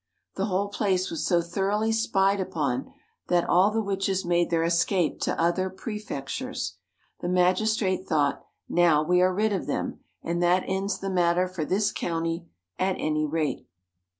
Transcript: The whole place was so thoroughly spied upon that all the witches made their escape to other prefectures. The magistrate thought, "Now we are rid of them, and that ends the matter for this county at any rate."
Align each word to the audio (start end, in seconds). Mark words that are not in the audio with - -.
The 0.33 0.47
whole 0.47 0.69
place 0.69 1.11
was 1.11 1.23
so 1.27 1.43
thoroughly 1.43 1.91
spied 1.91 2.39
upon 2.39 2.91
that 3.27 3.47
all 3.47 3.69
the 3.69 3.83
witches 3.83 4.25
made 4.25 4.49
their 4.49 4.63
escape 4.63 5.19
to 5.19 5.39
other 5.39 5.69
prefectures. 5.69 6.77
The 7.19 7.29
magistrate 7.29 8.07
thought, 8.07 8.43
"Now 8.67 9.03
we 9.03 9.21
are 9.21 9.31
rid 9.31 9.53
of 9.53 9.67
them, 9.67 9.99
and 10.23 10.41
that 10.41 10.63
ends 10.65 10.97
the 10.97 11.11
matter 11.11 11.47
for 11.47 11.65
this 11.65 11.91
county 11.91 12.47
at 12.79 12.95
any 12.97 13.27
rate." 13.27 13.67